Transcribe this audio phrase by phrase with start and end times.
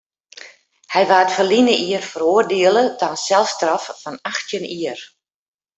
[0.93, 4.99] Hy waard ferline jier feroardiele ta in selstraf fan achttjin jier.